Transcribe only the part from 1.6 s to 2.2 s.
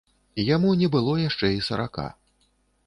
сарака.